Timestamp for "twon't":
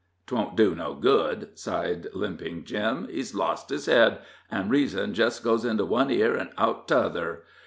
0.25-0.55